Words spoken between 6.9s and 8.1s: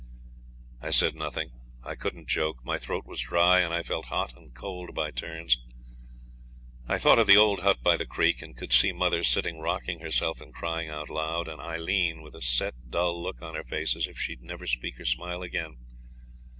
thought of the old hut by the